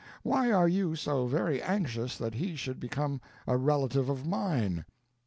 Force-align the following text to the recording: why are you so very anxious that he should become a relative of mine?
why 0.23 0.51
are 0.51 0.67
you 0.67 0.95
so 0.95 1.27
very 1.27 1.61
anxious 1.61 2.17
that 2.17 2.33
he 2.33 2.55
should 2.55 2.79
become 2.79 3.21
a 3.45 3.55
relative 3.55 4.09
of 4.09 4.25
mine? 4.25 4.83